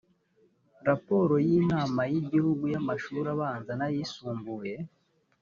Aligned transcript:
raporo 0.87 1.33
y’inama 1.47 2.01
y’igihugu 2.11 2.63
y’amashuri 2.73 3.27
abanza 3.35 3.71
n’ay’isumbuye 3.75 4.75